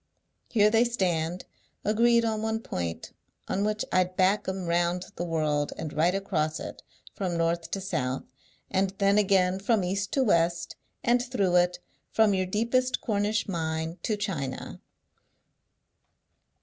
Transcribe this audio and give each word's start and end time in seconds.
Here 0.49 0.71
they 0.71 0.83
stand, 0.83 1.45
agreed 1.85 2.25
on 2.25 2.41
one 2.41 2.61
point, 2.61 3.11
on 3.47 3.63
which 3.63 3.85
I'd 3.91 4.17
back 4.17 4.47
'em 4.49 4.65
round 4.65 5.05
the 5.15 5.23
world, 5.23 5.73
and 5.77 5.93
right 5.93 6.15
across 6.15 6.59
it 6.59 6.81
from 7.13 7.37
north 7.37 7.69
to 7.69 7.79
south, 7.79 8.23
and 8.71 8.95
then 8.97 9.19
again 9.19 9.59
from 9.59 9.83
east 9.83 10.11
to 10.13 10.23
west, 10.23 10.75
and 11.03 11.23
through 11.23 11.55
it, 11.57 11.77
from 12.09 12.33
your 12.33 12.47
deepest 12.47 12.99
Cornish 12.99 13.47
mine 13.47 13.99
to 14.01 14.17
China. 14.17 14.81